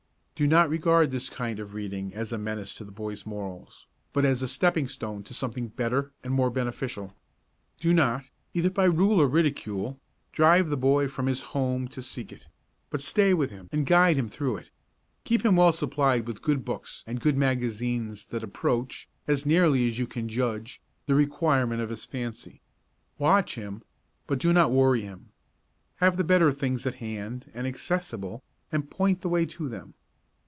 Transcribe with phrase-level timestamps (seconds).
[0.33, 4.25] Do not regard this kind of reading as a menace to the boy's morals, but
[4.25, 7.15] as a stepping stone to something better and more beneficial.
[7.79, 8.23] Do not,
[8.55, 9.99] either by rule or ridicule,
[10.31, 12.47] drive the boy from his home to seek it,
[12.89, 14.71] but stay with him and guide him through it.
[15.25, 19.99] Keep him well supplied with good books and good magazines that approach, as nearly as
[19.99, 22.61] you can judge, the requirement of his fancy.
[23.19, 23.83] Watch him,
[24.25, 25.29] but do not worry him.
[25.97, 28.41] Have the better things at hand and accessible
[28.71, 29.93] and point the way to them.